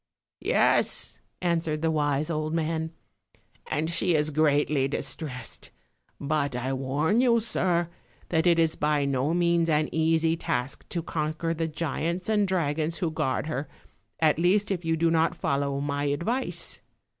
[0.55, 2.91] "Yes, "answered the wise old man;
[3.67, 5.69] "and she is greatly distressed;
[6.19, 7.87] but I warn you, sir,
[8.29, 12.97] that it is by no means an easy task to conquer the giants and dragons
[12.97, 13.67] who guard her,
[14.19, 16.81] at least if you do not follow my advice.